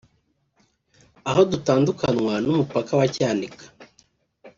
aho 1.29 1.41
dutandukanywa 1.51 2.33
n’umupaka 2.45 2.91
wa 2.99 3.05
Cyanika 3.15 3.65